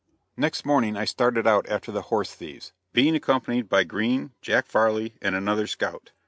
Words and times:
Next 0.35 0.65
morning 0.65 0.97
I 0.97 1.05
started 1.05 1.45
out 1.45 1.69
after 1.69 1.91
the 1.91 2.01
horse 2.01 2.33
thieves, 2.33 2.73
being 2.91 3.15
accompanied 3.15 3.69
by 3.69 3.83
Green, 3.83 4.31
Jack 4.41 4.65
Farley, 4.65 5.13
and 5.21 5.35
another 5.35 5.67
scout. 5.67 6.09